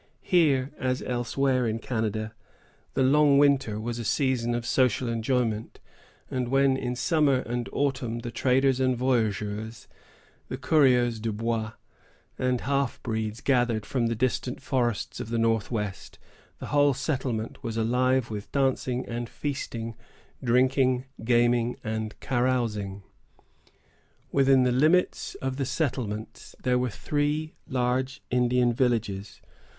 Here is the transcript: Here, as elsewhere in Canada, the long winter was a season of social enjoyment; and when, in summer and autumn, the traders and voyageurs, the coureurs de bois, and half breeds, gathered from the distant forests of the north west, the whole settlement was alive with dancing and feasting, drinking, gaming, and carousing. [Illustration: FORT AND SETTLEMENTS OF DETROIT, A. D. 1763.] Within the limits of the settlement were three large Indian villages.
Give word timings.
Here, 0.23 0.71
as 0.79 1.03
elsewhere 1.03 1.67
in 1.67 1.77
Canada, 1.77 2.33
the 2.95 3.03
long 3.03 3.37
winter 3.37 3.79
was 3.79 3.99
a 3.99 4.03
season 4.03 4.55
of 4.55 4.65
social 4.65 5.07
enjoyment; 5.07 5.79
and 6.31 6.47
when, 6.47 6.75
in 6.75 6.95
summer 6.95 7.41
and 7.41 7.69
autumn, 7.71 8.17
the 8.21 8.31
traders 8.31 8.79
and 8.79 8.97
voyageurs, 8.97 9.87
the 10.47 10.57
coureurs 10.57 11.19
de 11.19 11.31
bois, 11.31 11.73
and 12.39 12.61
half 12.61 12.99
breeds, 13.03 13.41
gathered 13.41 13.85
from 13.85 14.07
the 14.07 14.15
distant 14.15 14.59
forests 14.59 15.19
of 15.19 15.29
the 15.29 15.37
north 15.37 15.69
west, 15.69 16.17
the 16.57 16.65
whole 16.73 16.95
settlement 16.95 17.61
was 17.63 17.77
alive 17.77 18.31
with 18.31 18.51
dancing 18.51 19.05
and 19.05 19.29
feasting, 19.29 19.93
drinking, 20.43 21.05
gaming, 21.23 21.77
and 21.83 22.19
carousing. 22.19 23.03
[Illustration: 24.31 24.31
FORT 24.31 24.47
AND 24.47 24.47
SETTLEMENTS 24.47 24.47
OF 24.49 24.49
DETROIT, 24.49 24.49
A. 24.49 24.49
D. 24.49 24.51
1763.] 24.51 24.51
Within 24.51 24.63
the 24.63 24.79
limits 24.81 25.35
of 25.35 25.57
the 25.57 25.65
settlement 25.67 26.55
were 26.81 26.89
three 26.89 27.53
large 27.67 28.23
Indian 28.31 28.73
villages. 28.73 29.41